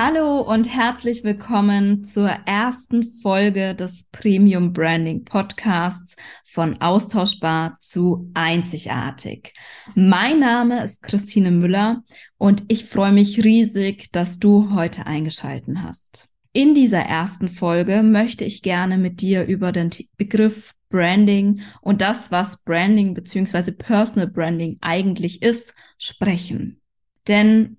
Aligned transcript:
Hallo 0.00 0.42
und 0.42 0.72
herzlich 0.72 1.24
willkommen 1.24 2.04
zur 2.04 2.28
ersten 2.46 3.02
Folge 3.02 3.74
des 3.74 4.04
Premium 4.12 4.72
Branding 4.72 5.24
Podcasts 5.24 6.14
von 6.44 6.80
Austauschbar 6.80 7.76
zu 7.80 8.30
Einzigartig. 8.32 9.54
Mein 9.96 10.38
Name 10.38 10.84
ist 10.84 11.02
Christine 11.02 11.50
Müller 11.50 12.04
und 12.36 12.62
ich 12.68 12.84
freue 12.84 13.10
mich 13.10 13.42
riesig, 13.42 14.12
dass 14.12 14.38
du 14.38 14.72
heute 14.72 15.04
eingeschalten 15.06 15.82
hast. 15.82 16.28
In 16.52 16.76
dieser 16.76 17.00
ersten 17.00 17.48
Folge 17.48 18.04
möchte 18.04 18.44
ich 18.44 18.62
gerne 18.62 18.98
mit 18.98 19.20
dir 19.20 19.46
über 19.46 19.72
den 19.72 19.90
Begriff 20.16 20.74
Branding 20.90 21.62
und 21.80 22.02
das, 22.02 22.30
was 22.30 22.62
Branding 22.62 23.14
beziehungsweise 23.14 23.72
Personal 23.72 24.28
Branding 24.28 24.78
eigentlich 24.80 25.42
ist, 25.42 25.74
sprechen. 25.98 26.80
Denn 27.26 27.77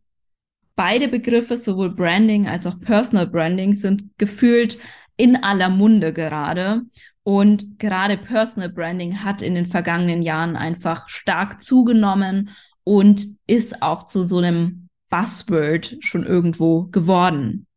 beide 0.80 1.10
Begriffe, 1.10 1.58
sowohl 1.58 1.90
Branding 1.94 2.48
als 2.48 2.66
auch 2.66 2.80
Personal 2.80 3.28
Branding, 3.28 3.74
sind 3.74 4.18
gefühlt 4.18 4.80
in 5.18 5.36
aller 5.44 5.70
Munde 5.70 6.14
gerade. 6.14 6.84
Und 7.24 7.80
gerade 7.80 8.16
Personal 8.16 8.70
Branding 8.70 9.22
hat 9.22 9.42
in 9.42 9.56
den 9.56 9.66
vergangenen 9.66 10.22
Jahren 10.22 10.56
einfach 10.56 11.10
stark 11.10 11.62
zugenommen 11.62 12.52
und 12.86 13.26
ist 13.46 13.82
auch 13.82 14.06
zu 14.06 14.26
so 14.26 14.38
einem 14.38 14.88
Buzzword 15.10 15.98
schon 16.00 16.26
irgendwo 16.26 16.84
geworden. 16.84 17.68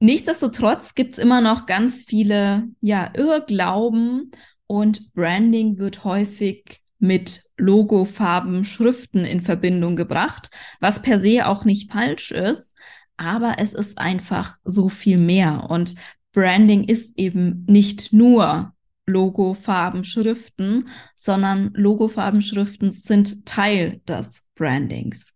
Nichtsdestotrotz 0.00 0.96
gibt's 0.96 1.18
immer 1.18 1.40
noch 1.40 1.66
ganz 1.66 2.02
viele 2.02 2.64
ja, 2.80 3.08
Irrglauben 3.16 4.32
und 4.66 5.12
Branding 5.14 5.78
wird 5.78 6.02
häufig 6.02 6.80
mit 6.98 7.44
Logo, 7.56 8.04
Farben, 8.04 8.64
Schriften 8.64 9.24
in 9.24 9.42
Verbindung 9.42 9.96
gebracht, 9.96 10.50
was 10.80 11.02
per 11.02 11.20
se 11.20 11.46
auch 11.46 11.64
nicht 11.64 11.92
falsch 11.92 12.30
ist, 12.30 12.74
aber 13.16 13.56
es 13.58 13.72
ist 13.72 13.98
einfach 13.98 14.56
so 14.64 14.88
viel 14.88 15.18
mehr 15.18 15.66
und 15.70 15.94
Branding 16.32 16.84
ist 16.84 17.18
eben 17.18 17.64
nicht 17.68 18.12
nur 18.12 18.74
Logo, 19.06 19.54
Farben, 19.54 20.04
Schriften, 20.04 20.88
sondern 21.14 21.70
Logo, 21.74 22.08
Farben, 22.08 22.42
Schriften 22.42 22.92
sind 22.92 23.46
Teil 23.46 24.00
des 24.06 24.42
Brandings. 24.54 25.32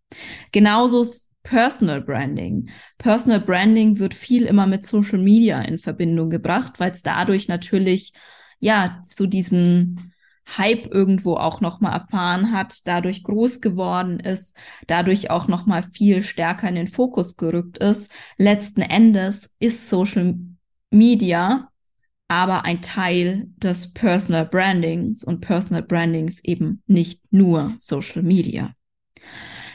Genauso 0.53 1.03
ist 1.03 1.31
Personal 1.43 2.03
Branding. 2.03 2.69
Personal 2.99 3.41
Branding 3.41 3.99
wird 3.99 4.13
viel 4.13 4.45
immer 4.45 4.67
mit 4.67 4.85
Social 4.85 5.19
Media 5.19 5.63
in 5.63 5.79
Verbindung 5.79 6.31
gebracht, 6.31 6.75
weil 6.79 6.91
es 6.91 7.03
dadurch 7.03 7.49
natürlich 7.49 8.13
ja 8.59 9.03
zu 9.05 9.27
diesen 9.27 10.13
Hype 10.57 10.87
irgendwo 10.93 11.35
auch 11.37 11.61
nochmal 11.61 11.93
erfahren 11.93 12.53
hat, 12.53 12.87
dadurch 12.87 13.23
groß 13.23 13.61
geworden 13.61 14.21
ist, 14.21 14.57
dadurch 14.87 15.31
auch 15.31 15.49
nochmal 15.49 15.83
viel 15.83 16.23
stärker 16.23 16.69
in 16.69 16.75
den 16.75 16.89
Fokus 16.89 17.37
gerückt 17.37 17.79
ist. 17.79 18.11
Letzten 18.37 18.83
Endes 18.83 19.55
ist 19.59 19.89
Social 19.89 20.37
Media 20.91 21.71
aber 22.31 22.65
ein 22.65 22.81
Teil 22.81 23.49
des 23.57 23.93
Personal 23.93 24.47
Brandings 24.47 25.25
und 25.25 25.41
Personal 25.41 25.83
Brandings 25.83 26.39
eben 26.45 26.81
nicht 26.87 27.21
nur 27.33 27.75
Social 27.79 28.23
Media. 28.23 28.73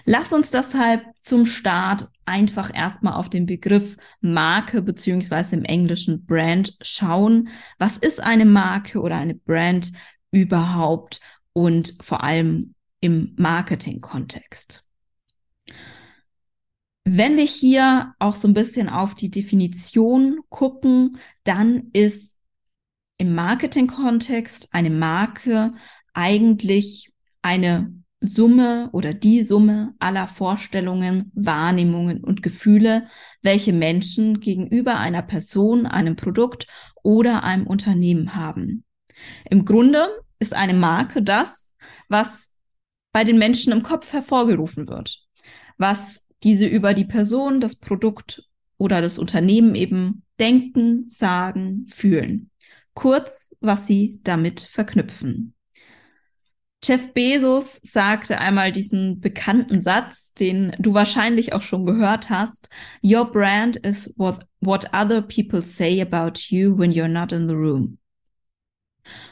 Lass 0.05 0.31
uns 0.31 0.51
deshalb 0.51 1.03
zum 1.21 1.47
Start 1.47 2.07
einfach 2.23 2.73
erstmal 2.73 3.15
auf 3.15 3.29
den 3.29 3.45
Begriff 3.45 3.97
Marke 4.21 4.81
beziehungsweise 4.81 5.57
im 5.57 5.65
Englischen 5.65 6.25
Brand 6.25 6.77
schauen. 6.81 7.49
Was 7.77 7.97
ist 7.97 8.21
eine 8.23 8.45
Marke 8.45 9.01
oder 9.01 9.17
eine 9.17 9.35
Brand? 9.35 9.91
Überhaupt 10.35 11.21
und 11.53 11.95
vor 12.01 12.23
allem 12.23 12.75
im 12.99 13.33
Marketing-Kontext. 13.37 14.83
Wenn 17.05 17.37
wir 17.37 17.45
hier 17.45 18.13
auch 18.19 18.35
so 18.35 18.47
ein 18.47 18.53
bisschen 18.53 18.89
auf 18.89 19.15
die 19.15 19.29
Definition 19.29 20.39
gucken, 20.49 21.19
dann 21.43 21.89
ist 21.93 22.37
im 23.17 23.33
Marketing-Kontext 23.33 24.73
eine 24.73 24.89
Marke 24.89 25.71
eigentlich 26.13 27.13
eine 27.41 27.93
Summe 28.21 28.89
oder 28.91 29.13
die 29.13 29.43
Summe 29.43 29.93
aller 29.99 30.27
Vorstellungen, 30.27 31.31
Wahrnehmungen 31.35 32.23
und 32.23 32.41
Gefühle, 32.41 33.07
welche 33.41 33.71
Menschen 33.71 34.39
gegenüber 34.39 34.97
einer 34.97 35.21
Person, 35.21 35.85
einem 35.85 36.15
Produkt 36.15 36.67
oder 37.03 37.43
einem 37.43 37.67
Unternehmen 37.67 38.35
haben. 38.35 38.83
Im 39.49 39.63
Grunde 39.63 40.07
ist 40.39 40.53
eine 40.53 40.73
Marke 40.73 41.21
das, 41.21 41.73
was 42.09 42.53
bei 43.11 43.23
den 43.23 43.37
Menschen 43.37 43.71
im 43.71 43.83
Kopf 43.83 44.11
hervorgerufen 44.13 44.87
wird, 44.89 45.21
was 45.77 46.25
diese 46.43 46.65
über 46.65 46.93
die 46.93 47.05
Person, 47.05 47.61
das 47.61 47.75
Produkt 47.75 48.43
oder 48.77 49.01
das 49.01 49.17
Unternehmen 49.17 49.75
eben 49.75 50.23
denken, 50.39 51.07
sagen, 51.07 51.87
fühlen. 51.87 52.51
Kurz, 52.93 53.55
was 53.61 53.87
sie 53.87 54.19
damit 54.23 54.61
verknüpfen. 54.61 55.53
Jeff 56.83 57.13
Bezos 57.13 57.79
sagte 57.81 58.39
einmal 58.39 58.71
diesen 58.71 59.19
bekannten 59.19 59.81
Satz, 59.81 60.33
den 60.33 60.75
du 60.77 60.93
wahrscheinlich 60.93 61.53
auch 61.53 61.63
schon 61.63 61.85
gehört 61.85 62.29
hast. 62.29 62.69
Your 63.03 63.25
brand 63.25 63.77
is 63.77 64.13
what, 64.17 64.45
what 64.59 64.93
other 64.93 65.21
people 65.21 65.63
say 65.63 65.99
about 65.99 66.39
you 66.49 66.77
when 66.77 66.91
you're 66.91 67.07
not 67.07 67.31
in 67.31 67.47
the 67.47 67.55
room. 67.55 67.97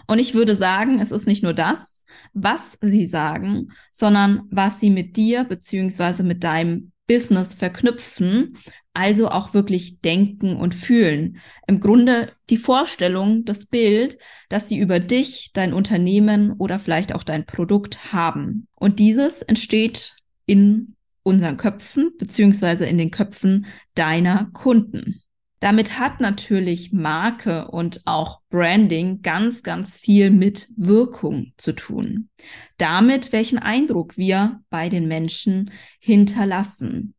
Und 0.07 0.19
ich 0.19 0.33
würde 0.33 0.55
sagen, 0.55 0.99
es 0.99 1.11
ist 1.11 1.27
nicht 1.27 1.43
nur 1.43 1.53
das, 1.53 2.05
was 2.33 2.77
sie 2.81 3.07
sagen, 3.07 3.69
sondern 3.91 4.43
was 4.49 4.79
sie 4.79 4.89
mit 4.89 5.17
dir 5.17 5.43
beziehungsweise 5.43 6.23
mit 6.23 6.43
deinem 6.43 6.91
Business 7.07 7.53
verknüpfen, 7.53 8.57
also 8.93 9.29
auch 9.29 9.53
wirklich 9.53 10.01
denken 10.01 10.55
und 10.55 10.75
fühlen. 10.75 11.37
Im 11.67 11.79
Grunde 11.79 12.31
die 12.49 12.57
Vorstellung, 12.57 13.43
das 13.43 13.65
Bild, 13.65 14.17
dass 14.49 14.69
sie 14.69 14.77
über 14.77 14.99
dich, 14.99 15.51
dein 15.53 15.73
Unternehmen 15.73 16.53
oder 16.53 16.79
vielleicht 16.79 17.13
auch 17.13 17.23
dein 17.23 17.45
Produkt 17.45 18.13
haben. 18.13 18.67
Und 18.75 18.99
dieses 18.99 19.41
entsteht 19.41 20.15
in 20.45 20.95
unseren 21.23 21.57
Köpfen 21.57 22.11
beziehungsweise 22.17 22.85
in 22.85 22.97
den 22.97 23.11
Köpfen 23.11 23.65
deiner 23.95 24.49
Kunden. 24.53 25.22
Damit 25.63 25.97
hat 25.97 26.19
natürlich 26.19 26.91
Marke 26.91 27.69
und 27.69 28.01
auch 28.03 28.41
Branding 28.49 29.21
ganz, 29.21 29.63
ganz 29.63 29.95
viel 29.95 30.29
mit 30.29 30.67
Wirkung 30.75 31.53
zu 31.55 31.71
tun. 31.71 32.27
Damit, 32.75 33.31
welchen 33.31 33.59
Eindruck 33.59 34.17
wir 34.17 34.59
bei 34.69 34.89
den 34.89 35.07
Menschen 35.07 35.71
hinterlassen. 35.99 37.13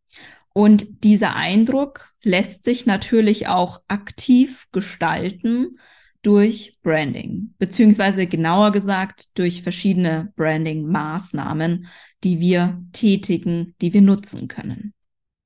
Und 0.52 1.04
dieser 1.04 1.34
Eindruck 1.34 2.12
lässt 2.22 2.64
sich 2.64 2.84
natürlich 2.84 3.48
auch 3.48 3.80
aktiv 3.88 4.66
gestalten 4.72 5.78
durch 6.20 6.74
Branding, 6.82 7.54
beziehungsweise 7.56 8.26
genauer 8.26 8.72
gesagt 8.72 9.38
durch 9.38 9.62
verschiedene 9.62 10.34
Branding-Maßnahmen, 10.36 11.86
die 12.24 12.40
wir 12.40 12.84
tätigen, 12.92 13.74
die 13.80 13.94
wir 13.94 14.02
nutzen 14.02 14.48
können. 14.48 14.92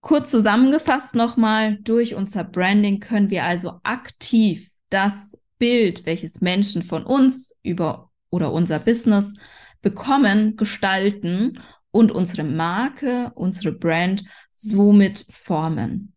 Kurz 0.00 0.30
zusammengefasst 0.30 1.14
nochmal, 1.14 1.78
durch 1.82 2.14
unser 2.14 2.44
Branding 2.44 3.00
können 3.00 3.30
wir 3.30 3.44
also 3.44 3.80
aktiv 3.82 4.70
das 4.90 5.36
Bild, 5.58 6.06
welches 6.06 6.40
Menschen 6.40 6.82
von 6.82 7.04
uns 7.04 7.54
über 7.62 8.10
oder 8.30 8.52
unser 8.52 8.78
Business 8.78 9.34
bekommen, 9.82 10.56
gestalten 10.56 11.60
und 11.90 12.12
unsere 12.12 12.44
Marke, 12.44 13.32
unsere 13.34 13.72
Brand 13.72 14.24
somit 14.50 15.26
formen. 15.30 16.14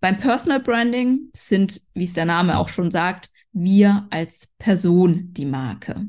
Beim 0.00 0.18
Personal 0.18 0.60
Branding 0.60 1.30
sind, 1.34 1.80
wie 1.94 2.04
es 2.04 2.12
der 2.12 2.26
Name 2.26 2.58
auch 2.58 2.68
schon 2.68 2.90
sagt, 2.90 3.30
wir 3.52 4.06
als 4.10 4.48
Person 4.58 5.32
die 5.32 5.46
Marke. 5.46 6.08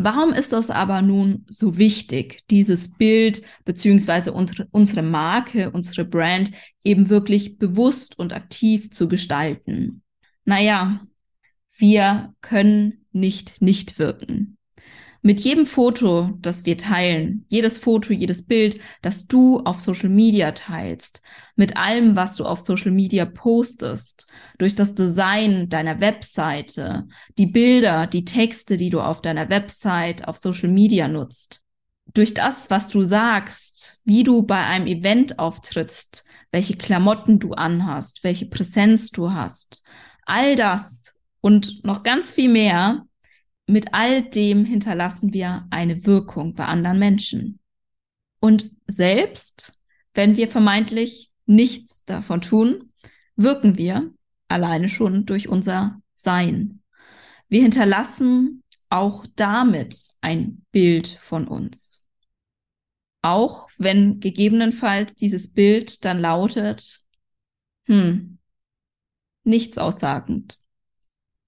Warum 0.00 0.32
ist 0.32 0.52
das 0.52 0.70
aber 0.70 1.02
nun 1.02 1.44
so 1.48 1.76
wichtig, 1.76 2.44
dieses 2.50 2.96
Bild 2.96 3.42
beziehungsweise 3.64 4.32
unsere, 4.32 5.02
Marke, 5.02 5.72
unsere 5.72 6.04
Brand 6.04 6.52
eben 6.84 7.08
wirklich 7.08 7.58
bewusst 7.58 8.16
und 8.16 8.32
aktiv 8.32 8.92
zu 8.92 9.08
gestalten? 9.08 10.02
Naja, 10.44 11.00
wir 11.78 12.32
können 12.42 13.06
nicht 13.10 13.60
nicht 13.60 13.98
wirken. 13.98 14.57
Mit 15.20 15.40
jedem 15.40 15.66
Foto, 15.66 16.30
das 16.40 16.64
wir 16.64 16.78
teilen, 16.78 17.44
jedes 17.48 17.78
Foto, 17.78 18.12
jedes 18.12 18.46
Bild, 18.46 18.78
das 19.02 19.26
du 19.26 19.58
auf 19.60 19.80
Social 19.80 20.08
Media 20.08 20.52
teilst, 20.52 21.22
mit 21.56 21.76
allem, 21.76 22.14
was 22.14 22.36
du 22.36 22.44
auf 22.44 22.60
Social 22.60 22.92
Media 22.92 23.24
postest, 23.24 24.28
durch 24.58 24.76
das 24.76 24.94
Design 24.94 25.68
deiner 25.68 26.00
Webseite, 26.00 27.08
die 27.36 27.46
Bilder, 27.46 28.06
die 28.06 28.24
Texte, 28.24 28.76
die 28.76 28.90
du 28.90 29.00
auf 29.00 29.20
deiner 29.20 29.48
Website, 29.50 30.28
auf 30.28 30.38
Social 30.38 30.68
Media 30.68 31.08
nutzt, 31.08 31.64
durch 32.14 32.32
das, 32.32 32.70
was 32.70 32.88
du 32.88 33.02
sagst, 33.02 34.00
wie 34.04 34.22
du 34.22 34.42
bei 34.42 34.64
einem 34.64 34.86
Event 34.86 35.40
auftrittst, 35.40 36.24
welche 36.52 36.76
Klamotten 36.76 37.40
du 37.40 37.54
anhast, 37.54 38.22
welche 38.22 38.46
Präsenz 38.46 39.10
du 39.10 39.32
hast, 39.32 39.82
all 40.26 40.54
das 40.54 41.14
und 41.40 41.84
noch 41.84 42.04
ganz 42.04 42.30
viel 42.30 42.48
mehr 42.48 43.07
mit 43.68 43.92
all 43.92 44.22
dem 44.22 44.64
hinterlassen 44.64 45.32
wir 45.32 45.66
eine 45.70 46.06
Wirkung 46.06 46.54
bei 46.54 46.64
anderen 46.64 46.98
Menschen. 46.98 47.60
Und 48.40 48.70
selbst 48.86 49.78
wenn 50.14 50.36
wir 50.36 50.48
vermeintlich 50.48 51.30
nichts 51.44 52.04
davon 52.04 52.40
tun, 52.40 52.92
wirken 53.36 53.76
wir 53.76 54.12
alleine 54.48 54.88
schon 54.88 55.26
durch 55.26 55.48
unser 55.48 56.00
Sein. 56.14 56.82
Wir 57.48 57.62
hinterlassen 57.62 58.64
auch 58.88 59.26
damit 59.36 60.08
ein 60.22 60.64
Bild 60.72 61.06
von 61.06 61.46
uns. 61.46 62.06
Auch 63.20 63.68
wenn 63.76 64.18
gegebenenfalls 64.18 65.14
dieses 65.14 65.52
Bild 65.52 66.04
dann 66.06 66.20
lautet, 66.20 67.02
hm, 67.84 68.38
nichts 69.44 69.76
aussagend, 69.76 70.58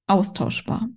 austauschbar. 0.06 0.90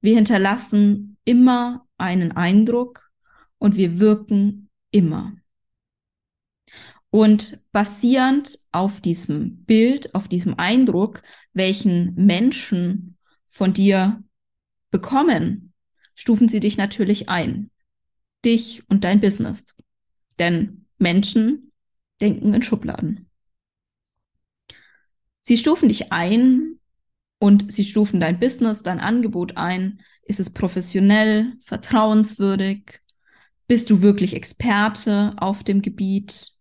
Wir 0.00 0.14
hinterlassen 0.14 1.16
immer 1.24 1.86
einen 1.96 2.32
Eindruck 2.32 3.10
und 3.58 3.76
wir 3.76 3.98
wirken 4.00 4.70
immer. 4.90 5.34
Und 7.10 7.60
basierend 7.72 8.58
auf 8.70 9.00
diesem 9.00 9.64
Bild, 9.64 10.14
auf 10.14 10.28
diesem 10.28 10.58
Eindruck, 10.58 11.22
welchen 11.52 12.14
Menschen 12.14 13.16
von 13.46 13.72
dir 13.72 14.22
bekommen, 14.90 15.72
stufen 16.14 16.48
sie 16.48 16.60
dich 16.60 16.76
natürlich 16.76 17.28
ein. 17.28 17.70
Dich 18.44 18.84
und 18.88 19.04
dein 19.04 19.20
Business. 19.20 19.74
Denn 20.38 20.86
Menschen 20.98 21.72
denken 22.20 22.54
in 22.54 22.62
Schubladen. 22.62 23.28
Sie 25.42 25.56
stufen 25.56 25.88
dich 25.88 26.12
ein 26.12 26.78
und 27.38 27.72
sie 27.72 27.84
stufen 27.84 28.20
dein 28.20 28.38
Business, 28.38 28.82
dein 28.82 29.00
Angebot 29.00 29.56
ein. 29.56 30.00
Ist 30.22 30.40
es 30.40 30.50
professionell, 30.50 31.54
vertrauenswürdig? 31.62 33.00
Bist 33.66 33.90
du 33.90 34.02
wirklich 34.02 34.34
Experte 34.34 35.34
auf 35.36 35.62
dem 35.62 35.82
Gebiet? 35.82 36.52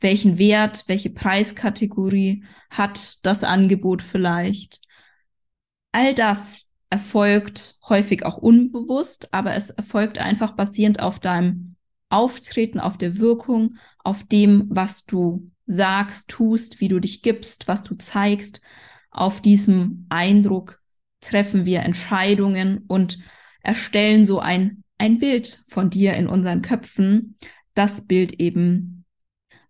Welchen 0.00 0.38
Wert, 0.38 0.84
welche 0.88 1.10
Preiskategorie 1.10 2.44
hat 2.70 3.24
das 3.24 3.44
Angebot 3.44 4.02
vielleicht? 4.02 4.80
All 5.92 6.14
das 6.14 6.68
erfolgt 6.90 7.78
häufig 7.88 8.24
auch 8.24 8.36
unbewusst, 8.36 9.32
aber 9.32 9.54
es 9.54 9.70
erfolgt 9.70 10.18
einfach 10.18 10.52
basierend 10.52 11.00
auf 11.00 11.20
deinem 11.20 11.76
Auftreten, 12.10 12.80
auf 12.80 12.98
der 12.98 13.18
Wirkung, 13.18 13.76
auf 14.04 14.24
dem, 14.24 14.66
was 14.68 15.06
du 15.06 15.46
sagst, 15.66 16.28
tust, 16.28 16.80
wie 16.80 16.88
du 16.88 16.98
dich 16.98 17.22
gibst, 17.22 17.68
was 17.68 17.82
du 17.82 17.94
zeigst 17.94 18.60
auf 19.12 19.40
diesem 19.40 20.06
Eindruck 20.08 20.80
treffen 21.20 21.64
wir 21.64 21.80
Entscheidungen 21.80 22.84
und 22.88 23.18
erstellen 23.62 24.24
so 24.24 24.40
ein, 24.40 24.82
ein 24.98 25.18
Bild 25.18 25.62
von 25.68 25.90
dir 25.90 26.14
in 26.14 26.26
unseren 26.26 26.62
Köpfen. 26.62 27.36
Das 27.74 28.06
Bild 28.06 28.40
eben, 28.40 29.04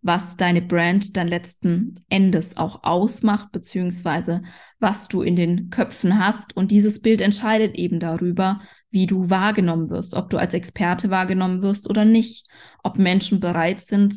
was 0.00 0.36
deine 0.36 0.62
Brand 0.62 1.16
dann 1.16 1.28
letzten 1.28 1.96
Endes 2.08 2.56
auch 2.56 2.84
ausmacht, 2.84 3.52
beziehungsweise 3.52 4.42
was 4.78 5.08
du 5.08 5.22
in 5.22 5.36
den 5.36 5.70
Köpfen 5.70 6.18
hast. 6.18 6.56
Und 6.56 6.70
dieses 6.70 7.02
Bild 7.02 7.20
entscheidet 7.20 7.74
eben 7.76 8.00
darüber, 8.00 8.62
wie 8.90 9.06
du 9.06 9.28
wahrgenommen 9.28 9.90
wirst, 9.90 10.14
ob 10.14 10.30
du 10.30 10.38
als 10.38 10.54
Experte 10.54 11.10
wahrgenommen 11.10 11.62
wirst 11.62 11.88
oder 11.88 12.04
nicht, 12.04 12.46
ob 12.82 12.98
Menschen 12.98 13.40
bereit 13.40 13.84
sind, 13.84 14.16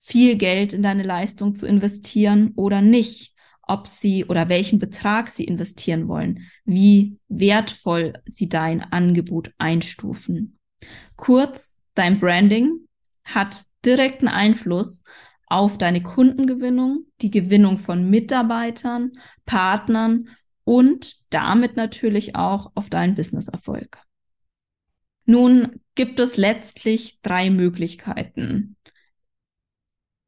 viel 0.00 0.36
Geld 0.36 0.72
in 0.72 0.82
deine 0.82 1.02
Leistung 1.02 1.54
zu 1.54 1.66
investieren 1.66 2.52
oder 2.56 2.80
nicht 2.80 3.37
ob 3.68 3.86
sie 3.86 4.24
oder 4.24 4.48
welchen 4.48 4.78
Betrag 4.78 5.28
sie 5.28 5.44
investieren 5.44 6.08
wollen, 6.08 6.48
wie 6.64 7.18
wertvoll 7.28 8.14
sie 8.26 8.48
dein 8.48 8.82
Angebot 8.82 9.52
einstufen. 9.58 10.58
Kurz, 11.16 11.82
dein 11.94 12.18
Branding 12.18 12.88
hat 13.24 13.64
direkten 13.84 14.28
Einfluss 14.28 15.04
auf 15.46 15.78
deine 15.78 16.02
Kundengewinnung, 16.02 17.06
die 17.20 17.30
Gewinnung 17.30 17.78
von 17.78 18.08
Mitarbeitern, 18.08 19.12
Partnern 19.46 20.28
und 20.64 21.32
damit 21.32 21.76
natürlich 21.76 22.36
auch 22.36 22.72
auf 22.74 22.90
deinen 22.90 23.14
Businesserfolg. 23.14 24.02
Nun 25.24 25.80
gibt 25.94 26.20
es 26.20 26.36
letztlich 26.36 27.20
drei 27.20 27.50
Möglichkeiten. 27.50 28.76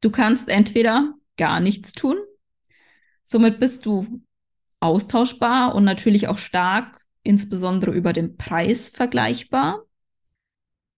Du 0.01 0.09
kannst 0.09 0.49
entweder 0.49 1.13
gar 1.37 1.59
nichts 1.59 1.93
tun, 1.93 2.17
Somit 3.31 3.61
bist 3.61 3.85
du 3.85 4.21
austauschbar 4.81 5.73
und 5.73 5.85
natürlich 5.85 6.27
auch 6.27 6.37
stark, 6.37 6.99
insbesondere 7.23 7.91
über 7.91 8.11
den 8.11 8.35
Preis 8.35 8.89
vergleichbar. 8.89 9.85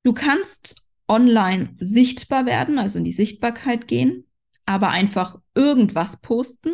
Du 0.01 0.13
kannst 0.13 0.81
online 1.07 1.75
sichtbar 1.80 2.47
werden, 2.47 2.80
also 2.80 2.97
in 2.97 3.06
die 3.06 3.12
Sichtbarkeit 3.12 3.88
gehen, 3.88 4.25
aber 4.65 4.89
einfach 4.89 5.39
irgendwas 5.53 6.21
posten. 6.21 6.71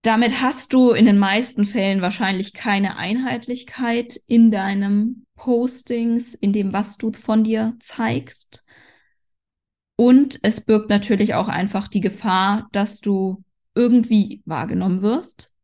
Damit 0.00 0.40
hast 0.40 0.72
du 0.72 0.92
in 0.92 1.04
den 1.04 1.18
meisten 1.18 1.66
Fällen 1.66 2.00
wahrscheinlich 2.00 2.54
keine 2.54 2.96
Einheitlichkeit 2.96 4.18
in 4.28 4.50
deinem 4.50 5.26
Postings, 5.34 6.32
in 6.32 6.54
dem, 6.54 6.72
was 6.72 6.96
du 6.96 7.12
von 7.12 7.44
dir 7.44 7.76
zeigst. 7.80 8.64
Und 9.96 10.38
es 10.42 10.62
birgt 10.62 10.88
natürlich 10.88 11.34
auch 11.34 11.48
einfach 11.48 11.86
die 11.86 12.00
Gefahr, 12.00 12.66
dass 12.72 13.00
du 13.00 13.44
irgendwie 13.78 14.42
wahrgenommen 14.44 15.02
wirst, 15.02 15.54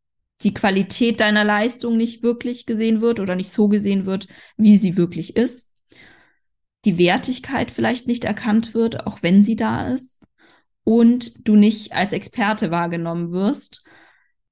die 0.43 0.55
Qualität 0.55 1.20
deiner 1.20 1.44
Leistung 1.44 1.96
nicht 1.96 2.22
wirklich 2.22 2.64
gesehen 2.64 3.00
wird 3.00 3.21
oder 3.21 3.35
nicht 3.35 3.50
so 3.50 3.68
gesehen 3.68 4.06
wird, 4.06 4.28
wie 4.56 4.76
sie 4.76 4.97
wirklich 4.97 5.37
ist, 5.37 5.75
die 6.85 6.99
Wertigkeit 6.99 7.71
vielleicht 7.71 8.06
nicht 8.06 8.25
erkannt 8.25 8.75
wird, 8.75 9.06
auch 9.06 9.23
wenn 9.23 9.42
sie 9.42 9.56
da 9.56 9.88
ist, 9.88 10.23
und 10.85 11.49
du 11.49 11.56
nicht 11.56 11.94
als 11.94 12.12
Experte 12.12 12.71
wahrgenommen 12.71 13.33
wirst. 13.33 13.85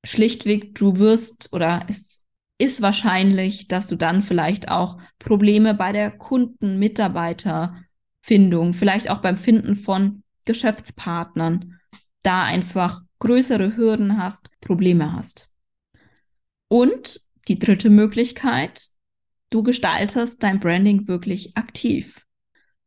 Schlichtweg, 0.02 0.75
du 0.75 0.97
wirst 0.97 1.52
oder 1.52 1.85
es 1.88 2.23
ist 2.59 2.81
wahrscheinlich, 2.81 3.69
dass 3.69 3.87
du 3.87 3.97
dann 3.97 4.23
vielleicht 4.23 4.71
auch 4.71 4.97
Probleme 5.19 5.75
bei 5.75 5.92
der 5.92 6.11
Kunden-Mitarbeiterfindung, 6.11 8.73
vielleicht 8.73 9.11
auch 9.11 9.19
beim 9.19 9.37
Finden 9.37 9.76
von 9.76 10.23
Geschäftspartnern, 10.47 11.78
da 12.23 12.45
einfach 12.45 13.02
größere 13.23 13.76
Hürden 13.76 14.19
hast, 14.19 14.50
Probleme 14.61 15.12
hast. 15.12 15.49
Und 16.67 17.21
die 17.47 17.57
dritte 17.57 17.88
Möglichkeit, 17.88 18.88
du 19.50 19.62
gestaltest 19.62 20.43
dein 20.43 20.59
Branding 20.59 21.07
wirklich 21.07 21.57
aktiv. 21.57 22.26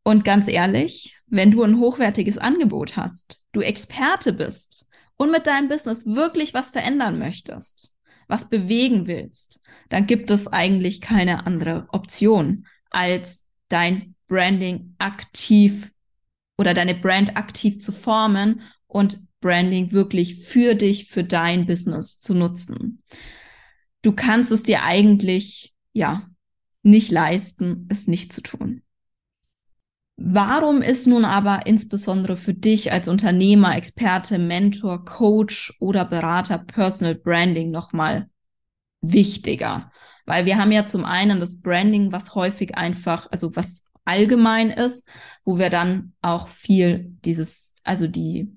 Und 0.04 0.26
ganz 0.26 0.50
ehrlich, 0.50 1.18
wenn 1.26 1.52
du 1.52 1.64
ein 1.64 1.80
hochwertiges 1.80 2.38
Angebot 2.38 2.98
hast, 2.98 3.46
du 3.54 3.62
Experte 3.62 4.34
bist 4.34 4.90
und 5.16 5.32
mit 5.32 5.48
deinem 5.48 5.70
Business 5.70 6.06
wirklich 6.06 6.54
was 6.54 6.72
verändern 6.72 7.18
möchtest, 7.18 7.96
was 8.28 8.50
bewegen 8.50 9.08
willst, 9.08 9.62
dann 9.88 10.06
gibt 10.06 10.30
es 10.32 10.48
eigentlich 10.48 11.00
keine 11.00 11.48
andere 11.48 11.88
Option, 11.94 12.68
als 12.90 13.46
dein 13.70 14.16
Branding 14.28 14.96
aktiv 14.98 15.94
oder 16.58 16.74
deine 16.74 16.94
Brand 16.94 17.38
aktiv 17.38 17.80
zu 17.80 17.94
formen 17.94 18.64
und 18.88 19.24
Branding 19.46 19.92
wirklich 19.92 20.44
für 20.44 20.74
dich, 20.74 21.06
für 21.06 21.24
dein 21.24 21.68
Business 21.68 22.20
zu 22.20 22.34
nutzen. 22.34 23.04
Du 24.02 24.12
kannst 24.12 24.50
es 24.50 24.64
dir 24.64 24.82
eigentlich, 24.82 25.76
ja, 25.94 26.28
nicht 26.82 27.12
leisten, 27.12 27.88
es 27.92 28.08
nicht 28.08 28.34
zu 28.34 28.42
tun. 28.42 28.82
Warum 30.18 30.82
ist 30.82 31.06
nun 31.06 31.26
aber 31.26 31.68
insbesondere 31.68 32.38
für 32.38 32.56
dich 32.56 32.92
als 32.92 33.08
Unternehmer, 33.08 33.78
Experte, 33.78 34.40
Mentor, 34.40 35.06
Coach 35.06 35.76
oder 35.80 36.06
Berater 36.06 36.58
Personal 36.58 37.14
Branding 37.14 37.70
nochmal 37.70 38.32
wichtiger? 39.02 39.92
Weil 40.26 40.48
wir 40.48 40.58
haben 40.58 40.72
ja 40.72 40.88
zum 40.88 41.06
einen 41.06 41.40
das 41.40 41.62
Branding, 41.62 42.12
was 42.12 42.34
häufig 42.34 42.76
einfach, 42.78 43.28
also 43.32 43.56
was 43.56 43.84
allgemein 44.06 44.72
ist, 44.72 45.08
wo 45.44 45.60
wir 45.60 45.70
dann 45.70 46.14
auch 46.24 46.48
viel 46.48 47.16
dieses, 47.24 47.76
also 47.84 48.08
die 48.08 48.56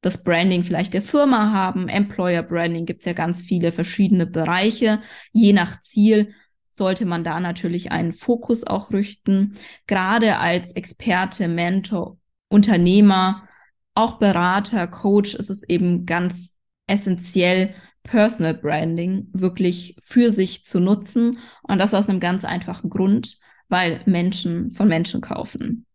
das 0.00 0.22
Branding 0.22 0.64
vielleicht 0.64 0.94
der 0.94 1.02
Firma 1.02 1.52
haben. 1.52 1.88
Employer 1.88 2.42
Branding 2.42 2.86
gibt 2.86 3.00
es 3.00 3.06
ja 3.06 3.12
ganz 3.12 3.42
viele 3.42 3.72
verschiedene 3.72 4.26
Bereiche. 4.26 5.02
Je 5.32 5.52
nach 5.52 5.80
Ziel 5.80 6.34
sollte 6.70 7.04
man 7.06 7.24
da 7.24 7.40
natürlich 7.40 7.90
einen 7.90 8.12
Fokus 8.12 8.64
auch 8.64 8.92
richten. 8.92 9.56
Gerade 9.86 10.38
als 10.38 10.72
Experte, 10.72 11.48
Mentor, 11.48 12.18
Unternehmer, 12.48 13.48
auch 13.94 14.18
Berater, 14.18 14.86
Coach 14.86 15.34
ist 15.34 15.50
es 15.50 15.64
eben 15.64 16.06
ganz 16.06 16.50
essentiell, 16.86 17.74
Personal 18.04 18.54
Branding 18.54 19.28
wirklich 19.32 19.96
für 20.00 20.32
sich 20.32 20.64
zu 20.64 20.78
nutzen. 20.78 21.40
Und 21.62 21.78
das 21.78 21.94
aus 21.94 22.08
einem 22.08 22.20
ganz 22.20 22.44
einfachen 22.44 22.90
Grund, 22.90 23.38
weil 23.68 24.00
Menschen 24.06 24.70
von 24.70 24.86
Menschen 24.86 25.20
kaufen. 25.20 25.87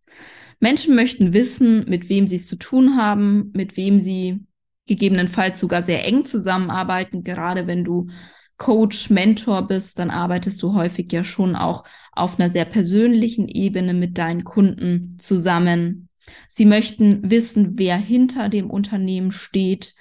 Menschen 0.63 0.95
möchten 0.95 1.33
wissen, 1.33 1.83
mit 1.89 2.07
wem 2.07 2.25
sie 2.25 2.37
es 2.37 2.47
zu 2.47 2.55
tun 2.55 2.95
haben, 2.95 3.51
mit 3.53 3.75
wem 3.75 3.99
sie 3.99 4.45
gegebenenfalls 4.87 5.59
sogar 5.59 5.83
sehr 5.83 6.05
eng 6.05 6.25
zusammenarbeiten. 6.25 7.25
Gerade 7.25 7.67
wenn 7.67 7.83
du 7.83 8.07
Coach, 8.55 9.09
Mentor 9.09 9.67
bist, 9.67 9.99
dann 9.99 10.09
arbeitest 10.09 10.63
du 10.63 10.73
häufig 10.73 11.11
ja 11.11 11.25
schon 11.25 11.57
auch 11.57 11.83
auf 12.13 12.39
einer 12.39 12.49
sehr 12.49 12.63
persönlichen 12.63 13.49
Ebene 13.49 13.93
mit 13.93 14.17
deinen 14.17 14.45
Kunden 14.45 15.17
zusammen. 15.19 16.07
Sie 16.47 16.63
möchten 16.63 17.29
wissen, 17.29 17.77
wer 17.77 17.97
hinter 17.97 18.47
dem 18.47 18.69
Unternehmen 18.69 19.33
steht, 19.33 19.95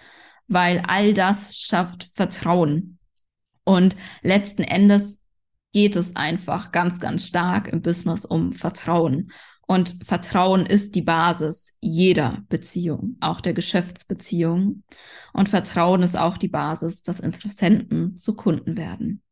weil 0.47 0.85
all 0.87 1.13
das 1.13 1.59
schafft 1.59 2.13
Vertrauen. 2.15 3.01
Und 3.65 3.97
letzten 4.23 4.63
Endes 4.63 5.23
geht 5.73 5.97
es 5.97 6.15
einfach 6.15 6.71
ganz, 6.71 7.01
ganz 7.01 7.27
stark 7.27 7.67
im 7.67 7.83
Business 7.83 8.25
um 8.25 8.53
Vertrauen. 8.53 9.33
Und 9.67 9.97
Vertrauen 10.05 10.67
ist 10.67 10.95
die 10.95 11.03
Basis 11.03 11.75
jeder 11.81 12.43
Beziehung, 12.49 13.17
auch 13.21 13.41
der 13.41 13.55
Geschäftsbeziehung. 13.55 14.83
Und 15.33 15.49
Vertrauen 15.49 16.03
ist 16.03 16.19
auch 16.19 16.37
die 16.37 16.49
Basis, 16.49 17.03
dass 17.03 17.21
Interessenten 17.21 18.17
zu 18.17 18.35
Kunden 18.35 18.77
werden. 18.77 19.23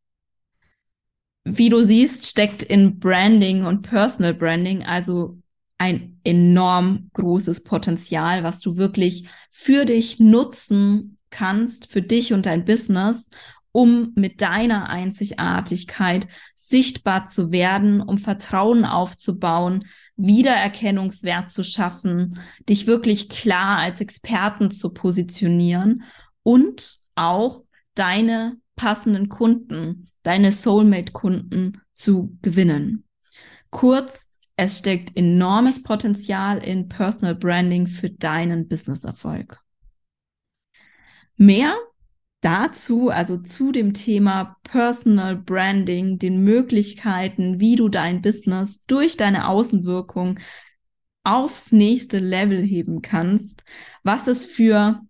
Wie 1.44 1.68
du 1.68 1.82
siehst, 1.82 2.26
steckt 2.26 2.62
in 2.62 2.98
Branding 2.98 3.64
und 3.64 3.82
Personal 3.82 4.34
Branding 4.34 4.84
also 4.84 5.38
ein 5.78 6.20
enorm 6.24 7.10
großes 7.14 7.64
Potenzial, 7.64 8.44
was 8.44 8.60
du 8.60 8.76
wirklich 8.76 9.28
für 9.50 9.86
dich 9.86 10.20
nutzen 10.20 11.16
kannst, 11.30 11.90
für 11.90 12.02
dich 12.02 12.34
und 12.34 12.44
dein 12.44 12.66
Business, 12.66 13.28
um 13.72 14.12
mit 14.14 14.42
deiner 14.42 14.90
Einzigartigkeit 14.90 16.28
sichtbar 16.54 17.24
zu 17.24 17.50
werden, 17.50 18.02
um 18.02 18.18
Vertrauen 18.18 18.84
aufzubauen, 18.84 19.86
Wiedererkennungswert 20.22 21.50
zu 21.50 21.64
schaffen, 21.64 22.40
dich 22.68 22.86
wirklich 22.86 23.28
klar 23.28 23.78
als 23.78 24.00
Experten 24.00 24.70
zu 24.70 24.92
positionieren 24.92 26.02
und 26.42 26.98
auch 27.14 27.62
deine 27.94 28.56
passenden 28.76 29.28
Kunden, 29.28 30.10
deine 30.22 30.52
Soulmate-Kunden 30.52 31.80
zu 31.94 32.36
gewinnen. 32.42 33.04
Kurz, 33.70 34.38
es 34.56 34.78
steckt 34.78 35.16
enormes 35.16 35.82
Potenzial 35.82 36.58
in 36.58 36.88
Personal 36.88 37.34
Branding 37.34 37.86
für 37.86 38.10
deinen 38.10 38.68
Businesserfolg. 38.68 39.58
Mehr 41.36 41.74
dazu, 42.40 43.10
also 43.10 43.38
zu 43.38 43.72
dem 43.72 43.94
Thema 43.94 44.56
Personal 44.62 45.36
Branding, 45.36 46.18
den 46.18 46.42
Möglichkeiten, 46.42 47.60
wie 47.60 47.76
du 47.76 47.88
dein 47.88 48.22
Business 48.22 48.80
durch 48.86 49.16
deine 49.16 49.48
Außenwirkung 49.48 50.38
aufs 51.22 51.70
nächste 51.72 52.18
Level 52.18 52.62
heben 52.62 53.02
kannst, 53.02 53.64
was 54.02 54.26
es 54.26 54.44
für 54.44 55.00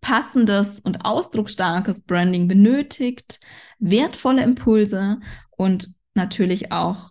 passendes 0.00 0.80
und 0.80 1.04
ausdrucksstarkes 1.04 2.02
Branding 2.02 2.48
benötigt, 2.48 3.40
wertvolle 3.78 4.42
Impulse 4.42 5.20
und 5.50 5.94
natürlich 6.14 6.72
auch 6.72 7.10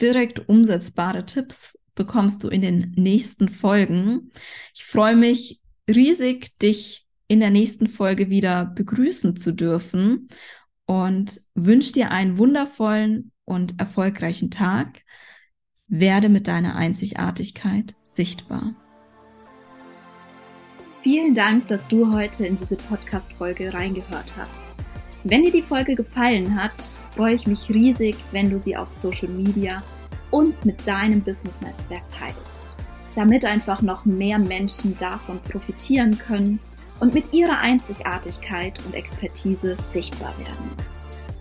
direkt 0.00 0.48
umsetzbare 0.48 1.24
Tipps 1.24 1.78
bekommst 1.94 2.42
du 2.42 2.48
in 2.48 2.62
den 2.62 2.92
nächsten 2.96 3.48
Folgen. 3.48 4.32
Ich 4.74 4.84
freue 4.84 5.16
mich 5.16 5.60
riesig, 5.88 6.58
dich 6.58 7.06
in 7.32 7.40
der 7.40 7.48
nächsten 7.48 7.86
Folge 7.86 8.28
wieder 8.28 8.66
begrüßen 8.66 9.36
zu 9.36 9.54
dürfen 9.54 10.28
und 10.84 11.40
wünsche 11.54 11.94
dir 11.94 12.10
einen 12.10 12.36
wundervollen 12.36 13.32
und 13.46 13.80
erfolgreichen 13.80 14.50
Tag. 14.50 15.00
Werde 15.88 16.28
mit 16.28 16.46
deiner 16.46 16.76
Einzigartigkeit 16.76 17.94
sichtbar. 18.02 18.74
Vielen 21.00 21.34
Dank, 21.34 21.68
dass 21.68 21.88
du 21.88 22.12
heute 22.12 22.44
in 22.44 22.58
diese 22.58 22.76
Podcast-Folge 22.76 23.72
reingehört 23.72 24.34
hast. 24.36 24.50
Wenn 25.24 25.44
dir 25.44 25.52
die 25.52 25.62
Folge 25.62 25.94
gefallen 25.94 26.54
hat, 26.54 26.78
freue 27.16 27.32
ich 27.32 27.46
mich 27.46 27.70
riesig, 27.70 28.16
wenn 28.32 28.50
du 28.50 28.60
sie 28.60 28.76
auf 28.76 28.92
Social 28.92 29.30
Media 29.30 29.82
und 30.30 30.66
mit 30.66 30.86
deinem 30.86 31.22
Business-Netzwerk 31.22 32.06
teilst, 32.10 32.36
damit 33.14 33.46
einfach 33.46 33.80
noch 33.80 34.04
mehr 34.04 34.38
Menschen 34.38 34.98
davon 34.98 35.40
profitieren 35.40 36.18
können 36.18 36.60
und 37.02 37.12
mit 37.14 37.32
ihrer 37.32 37.58
Einzigartigkeit 37.58 38.78
und 38.86 38.94
Expertise 38.94 39.76
sichtbar 39.88 40.32
werden. 40.38 40.70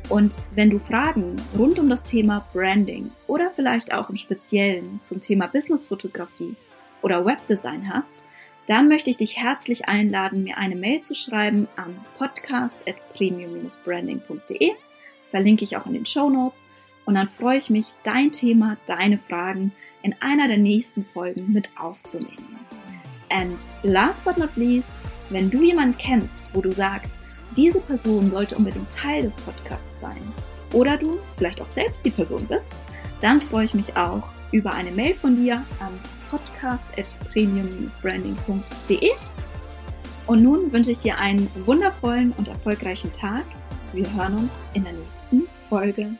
Und 0.09 0.39
wenn 0.55 0.71
du 0.71 0.79
Fragen 0.79 1.35
rund 1.55 1.77
um 1.77 1.87
das 1.87 2.01
Thema 2.01 2.47
Branding 2.51 3.11
oder 3.27 3.51
vielleicht 3.51 3.93
auch 3.93 4.09
im 4.09 4.17
Speziellen 4.17 4.99
zum 5.03 5.21
Thema 5.21 5.45
Businessfotografie 5.45 6.55
oder 7.03 7.27
Webdesign 7.27 7.93
hast, 7.93 8.23
dann 8.65 8.87
möchte 8.87 9.11
ich 9.11 9.17
dich 9.17 9.37
herzlich 9.37 9.87
einladen, 9.87 10.43
mir 10.43 10.57
eine 10.57 10.75
Mail 10.75 11.01
zu 11.01 11.13
schreiben 11.13 11.67
an 11.75 11.95
podcast.premium-branding.de. 12.17 14.71
Verlinke 15.29 15.63
ich 15.63 15.77
auch 15.77 15.85
in 15.85 15.93
den 15.93 16.07
Show 16.07 16.31
Notes. 16.31 16.65
Und 17.05 17.13
dann 17.13 17.29
freue 17.29 17.59
ich 17.59 17.69
mich, 17.69 17.93
dein 18.03 18.31
Thema, 18.31 18.77
deine 18.87 19.19
Fragen 19.19 19.73
in 20.01 20.15
einer 20.21 20.47
der 20.47 20.57
nächsten 20.57 21.05
Folgen 21.05 21.53
mit 21.53 21.69
aufzunehmen. 21.79 22.57
And 23.29 23.59
last 23.83 24.25
but 24.25 24.39
not 24.39 24.55
least, 24.55 24.89
wenn 25.31 25.49
du 25.49 25.63
jemanden 25.63 25.97
kennst, 25.97 26.53
wo 26.53 26.61
du 26.61 26.71
sagst, 26.71 27.13
diese 27.55 27.79
Person 27.79 28.29
sollte 28.31 28.55
unbedingt 28.55 28.91
Teil 28.91 29.23
des 29.23 29.35
Podcasts 29.35 29.99
sein, 29.99 30.21
oder 30.73 30.97
du 30.97 31.19
vielleicht 31.37 31.61
auch 31.61 31.67
selbst 31.67 32.03
die 32.05 32.11
Person 32.11 32.45
bist, 32.45 32.85
dann 33.19 33.41
freue 33.41 33.65
ich 33.65 33.73
mich 33.73 33.97
auch 33.97 34.29
über 34.51 34.71
eine 34.73 34.91
Mail 34.91 35.15
von 35.15 35.35
dir 35.35 35.65
an 35.79 35.99
podcast.premium-branding.de. 36.29 39.09
Und 40.27 40.43
nun 40.43 40.71
wünsche 40.71 40.91
ich 40.91 40.99
dir 40.99 41.17
einen 41.17 41.49
wundervollen 41.65 42.31
und 42.37 42.47
erfolgreichen 42.47 43.11
Tag. 43.11 43.43
Wir 43.93 44.05
hören 44.13 44.37
uns 44.37 44.51
in 44.73 44.83
der 44.83 44.93
nächsten 44.93 45.47
Folge. 45.67 46.11